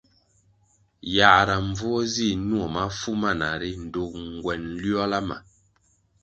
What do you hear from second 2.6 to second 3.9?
mafu mana ri